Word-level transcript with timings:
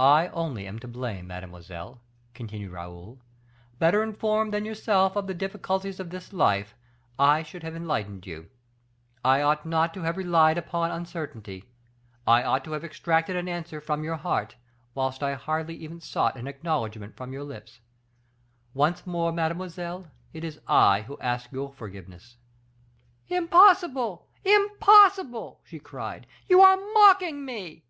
"I 0.00 0.26
only 0.32 0.66
am 0.66 0.80
to 0.80 0.88
blame, 0.88 1.28
mademoiselle," 1.28 2.00
continued 2.34 2.72
Raoul, 2.72 3.20
"better 3.78 4.02
informed 4.02 4.52
than 4.52 4.64
yourself 4.64 5.14
of 5.14 5.28
the 5.28 5.34
difficulties 5.34 6.00
of 6.00 6.10
this 6.10 6.32
life, 6.32 6.74
I 7.16 7.44
should 7.44 7.62
have 7.62 7.76
enlightened 7.76 8.26
you. 8.26 8.50
I 9.24 9.40
ought 9.40 9.64
not 9.64 9.94
to 9.94 10.02
have 10.02 10.16
relied 10.16 10.58
upon 10.58 10.90
uncertainty; 10.90 11.70
I 12.26 12.42
ought 12.42 12.64
to 12.64 12.72
have 12.72 12.82
extracted 12.82 13.36
an 13.36 13.48
answer 13.48 13.80
from 13.80 14.02
your 14.02 14.16
heart, 14.16 14.56
whilst 14.96 15.22
I 15.22 15.34
hardly 15.34 15.76
even 15.76 16.00
sought 16.00 16.34
an 16.34 16.48
acknowledgement 16.48 17.16
from 17.16 17.32
your 17.32 17.44
lips. 17.44 17.78
Once 18.74 19.06
more, 19.06 19.30
mademoiselle, 19.30 20.10
it 20.32 20.42
is 20.42 20.58
I 20.66 21.02
who 21.02 21.16
ask 21.20 21.52
your 21.52 21.72
forgiveness." 21.72 22.36
"Impossible, 23.28 24.26
impossible!" 24.44 25.60
she 25.62 25.78
cried, 25.78 26.26
"you 26.48 26.60
are 26.62 26.76
mocking 26.94 27.44
me." 27.44 27.84